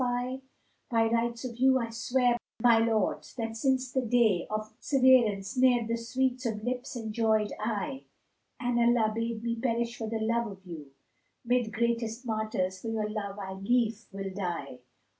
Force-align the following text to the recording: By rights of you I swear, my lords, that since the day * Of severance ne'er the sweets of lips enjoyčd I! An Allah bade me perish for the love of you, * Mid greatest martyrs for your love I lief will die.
By 0.01 0.41
rights 1.11 1.45
of 1.45 1.57
you 1.57 1.77
I 1.77 1.91
swear, 1.91 2.35
my 2.63 2.79
lords, 2.79 3.35
that 3.35 3.55
since 3.55 3.91
the 3.91 4.01
day 4.01 4.47
* 4.49 4.49
Of 4.49 4.73
severance 4.79 5.55
ne'er 5.55 5.85
the 5.85 5.95
sweets 5.95 6.47
of 6.47 6.63
lips 6.63 6.97
enjoyčd 6.97 7.51
I! 7.59 8.05
An 8.59 8.79
Allah 8.79 9.11
bade 9.13 9.43
me 9.43 9.57
perish 9.57 9.95
for 9.95 10.07
the 10.09 10.17
love 10.17 10.47
of 10.47 10.65
you, 10.65 10.91
* 11.17 11.45
Mid 11.45 11.71
greatest 11.71 12.25
martyrs 12.25 12.81
for 12.81 12.87
your 12.87 13.11
love 13.11 13.37
I 13.37 13.53
lief 13.53 14.07
will 14.11 14.33
die. 14.33 14.79